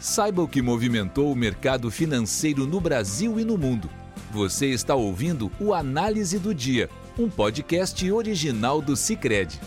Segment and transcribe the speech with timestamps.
[0.00, 3.90] Saiba o que movimentou o mercado financeiro no Brasil e no mundo.
[4.30, 6.88] Você está ouvindo o Análise do Dia,
[7.18, 9.60] um podcast original do Cicred.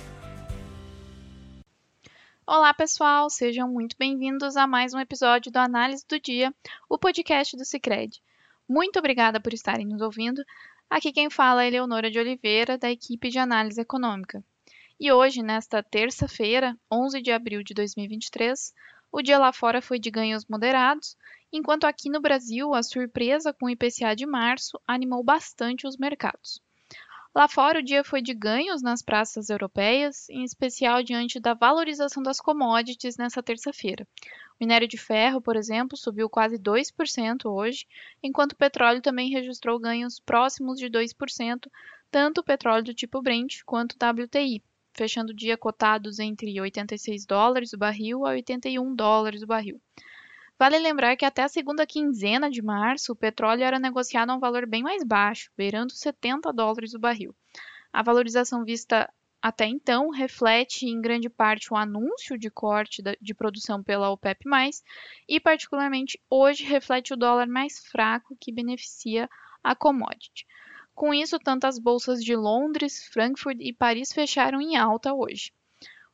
[2.48, 6.52] Olá, pessoal, sejam muito bem-vindos a mais um episódio do Análise do Dia,
[6.90, 8.20] o podcast do Cicred.
[8.68, 10.44] Muito obrigada por estarem nos ouvindo.
[10.90, 14.44] Aqui quem fala é Eleonora de Oliveira, da equipe de análise econômica.
[15.00, 18.73] E hoje, nesta terça-feira, 11 de abril de 2023,
[19.14, 21.16] o dia lá fora foi de ganhos moderados,
[21.52, 26.59] enquanto aqui no Brasil a surpresa com o IPCA de março animou bastante os mercados.
[27.35, 32.23] Lá fora, o dia foi de ganhos nas praças europeias, em especial diante da valorização
[32.23, 34.07] das commodities nessa terça-feira.
[34.59, 37.85] O minério de ferro, por exemplo, subiu quase 2% hoje,
[38.21, 41.70] enquanto o petróleo também registrou ganhos próximos de 2%,
[42.09, 47.25] tanto o petróleo do tipo Brent quanto o WTI fechando o dia cotados entre 86
[47.25, 49.81] dólares o barril a 81 dólares o barril.
[50.57, 54.40] Vale lembrar que até a segunda quinzena de março, o petróleo era negociado a um
[54.40, 57.35] valor bem mais baixo, beirando 70 dólares o barril.
[57.91, 63.84] A valorização vista até então reflete em grande parte o anúncio de corte de produção
[63.84, 64.46] pela OPEP+,
[65.28, 69.30] e particularmente hoje reflete o dólar mais fraco que beneficia
[69.62, 70.48] a commodity.
[70.94, 75.52] Com isso, tanto as bolsas de Londres, Frankfurt e Paris fecharam em alta hoje.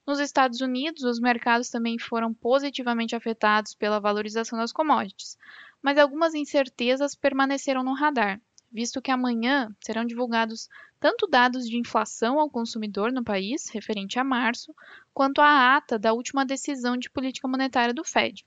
[0.08, 5.38] Nos Estados Unidos, os mercados também foram positivamente afetados pela valorização das commodities,
[5.82, 8.42] mas algumas incertezas permaneceram no radar,
[8.72, 10.70] visto que amanhã serão divulgados
[11.00, 14.74] tanto dados de inflação ao consumidor no país, referente a março,
[15.14, 18.46] quanto a ata da última decisão de política monetária do Fed.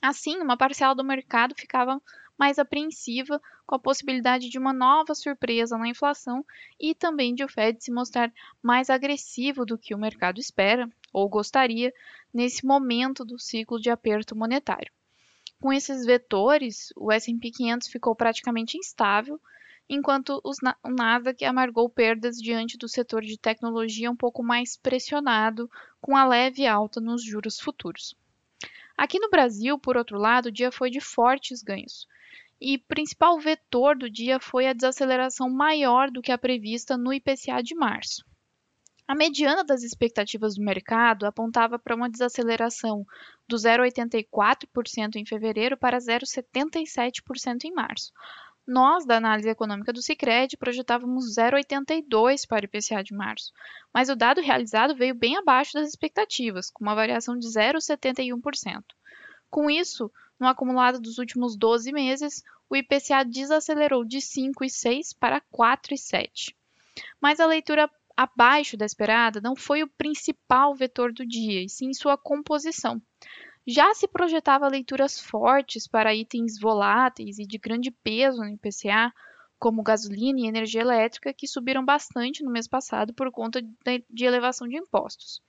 [0.00, 2.00] Assim, uma parcela do mercado ficava
[2.38, 6.44] mais apreensiva com a possibilidade de uma nova surpresa na inflação
[6.78, 8.32] e também de o Fed se mostrar
[8.62, 11.92] mais agressivo do que o mercado espera ou gostaria
[12.32, 14.92] nesse momento do ciclo de aperto monetário.
[15.60, 19.40] Com esses vetores, o S&P 500 ficou praticamente instável,
[19.88, 20.52] enquanto o
[20.88, 26.66] Nasdaq amargou perdas diante do setor de tecnologia um pouco mais pressionado, com a leve
[26.66, 28.14] alta nos juros futuros.
[28.96, 32.06] Aqui no Brasil, por outro lado, o dia foi de fortes ganhos
[32.60, 37.62] e principal vetor do dia foi a desaceleração maior do que a prevista no IPCA
[37.62, 38.24] de março.
[39.06, 43.04] A mediana das expectativas do mercado apontava para uma desaceleração
[43.46, 48.10] do 0,84% em fevereiro para 0,77% em março.
[48.66, 53.52] Nós, da análise econômica do Cicred, projetávamos 0,82 para o IPCA de março,
[53.92, 58.82] mas o dado realizado veio bem abaixo das expectativas, com uma variação de 0,71%.
[59.50, 66.54] Com isso, no acumulado dos últimos 12 meses, o IPCA desacelerou de 5,6 para 4,7.
[67.20, 71.92] Mas a leitura abaixo da esperada não foi o principal vetor do dia, e sim
[71.92, 73.00] sua composição.
[73.66, 79.12] Já se projetava leituras fortes para itens voláteis e de grande peso no IPCA,
[79.58, 84.68] como gasolina e energia elétrica, que subiram bastante no mês passado por conta de elevação
[84.68, 85.40] de impostos.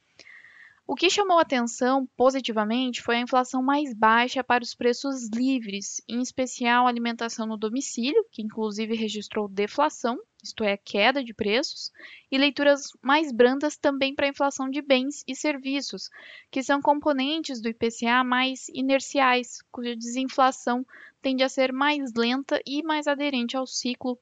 [0.88, 6.22] O que chamou atenção positivamente foi a inflação mais baixa para os preços livres, em
[6.22, 11.92] especial alimentação no domicílio, que inclusive registrou deflação, isto é, queda de preços,
[12.32, 16.12] e leituras mais brandas também para a inflação de bens e serviços,
[16.52, 20.86] que são componentes do IPCA mais inerciais, cuja desinflação
[21.20, 24.20] tende a ser mais lenta e mais aderente ao ciclo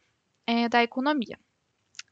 [0.47, 1.37] é, da economia.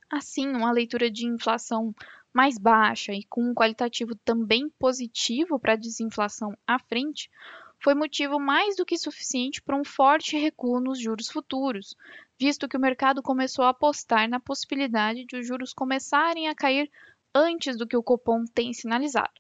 [0.10, 1.96] Assim, uma leitura de inflação
[2.34, 7.30] mais baixa e com um qualitativo também positivo para a desinflação à frente,
[7.84, 11.96] foi motivo mais do que suficiente para um forte recuo nos juros futuros,
[12.40, 16.90] visto que o mercado começou a apostar na possibilidade de os juros começarem a cair
[17.34, 19.34] antes do que o Copom tem sinalizado.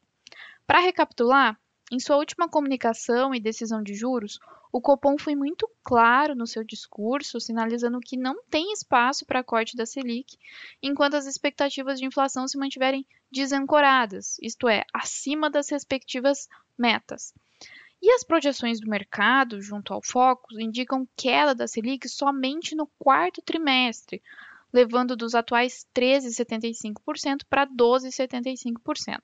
[0.65, 1.59] Para recapitular,
[1.91, 4.39] em sua última comunicação e decisão de juros,
[4.71, 9.75] o Copom foi muito claro no seu discurso, sinalizando que não tem espaço para corte
[9.75, 10.37] da Selic,
[10.81, 17.33] enquanto as expectativas de inflação se mantiverem desancoradas, isto é, acima das respectivas metas.
[18.01, 23.41] E as projeções do mercado, junto ao Focus, indicam queda da Selic somente no quarto
[23.41, 24.23] trimestre,
[24.73, 29.19] levando dos atuais 13,75% para 12,75%.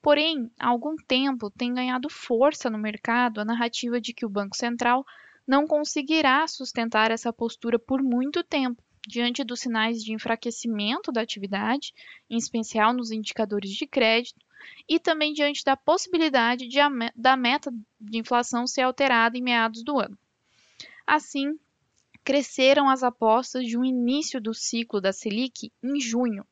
[0.00, 4.56] Porém, há algum tempo tem ganhado força no mercado a narrativa de que o Banco
[4.56, 5.04] Central
[5.46, 11.92] não conseguirá sustentar essa postura por muito tempo, diante dos sinais de enfraquecimento da atividade,
[12.28, 14.44] em especial nos indicadores de crédito,
[14.88, 16.78] e também diante da possibilidade de
[17.14, 20.18] da meta de inflação ser alterada em meados do ano.
[21.06, 21.58] Assim,
[22.24, 26.44] cresceram as apostas de um início do ciclo da Selic em junho,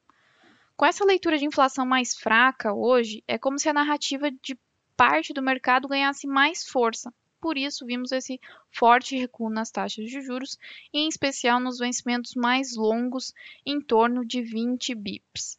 [0.77, 4.59] com essa leitura de inflação mais fraca hoje, é como se a narrativa de
[4.97, 7.13] parte do mercado ganhasse mais força.
[7.41, 8.41] Por isso, vimos esse
[8.71, 10.59] forte recuo nas taxas de juros,
[10.93, 13.35] em especial nos vencimentos mais longos,
[13.67, 15.59] em torno de 20 bips.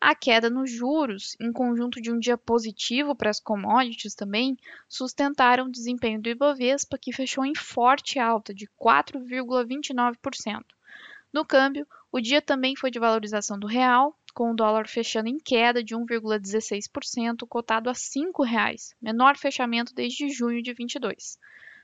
[0.00, 4.56] A queda nos juros, em conjunto de um dia positivo para as commodities também,
[4.88, 10.64] sustentaram o desempenho do Ibovespa, que fechou em forte alta de 4,29%.
[11.32, 15.38] No câmbio, o dia também foi de valorização do real, com o dólar fechando em
[15.38, 21.38] queda de 1,16%, cotado a R$ 5,00, menor fechamento desde junho de 22.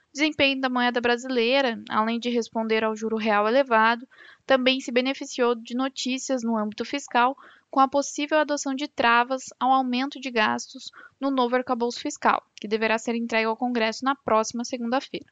[0.09, 4.09] O desempenho da moeda brasileira, além de responder ao juro real elevado,
[4.47, 7.37] também se beneficiou de notícias no âmbito fiscal,
[7.71, 10.91] com a possível adoção de travas ao aumento de gastos
[11.21, 15.27] no novo arcabouço fiscal, que deverá ser entregue ao Congresso na próxima segunda-feira.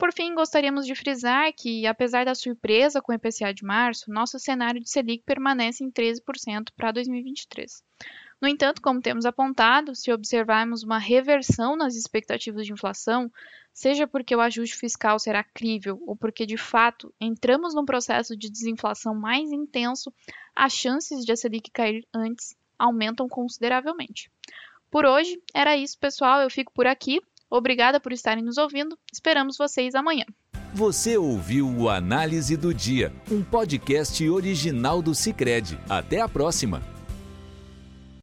[0.00, 4.38] Por fim, gostaríamos de frisar que, apesar da surpresa com o IPCA de março, nosso
[4.38, 7.84] cenário de Selic permanece em 13% para 2023.
[8.40, 13.30] No entanto, como temos apontado, se observarmos uma reversão nas expectativas de inflação,
[13.74, 18.50] seja porque o ajuste fiscal será crível ou porque de fato entramos num processo de
[18.50, 20.10] desinflação mais intenso,
[20.56, 24.30] as chances de a Selic cair antes aumentam consideravelmente.
[24.90, 26.40] Por hoje, era isso, pessoal.
[26.40, 27.20] Eu fico por aqui.
[27.50, 28.96] Obrigada por estarem nos ouvindo.
[29.12, 30.24] Esperamos vocês amanhã.
[30.72, 35.76] Você ouviu o Análise do Dia, um podcast original do Cicred.
[35.88, 36.99] Até a próxima!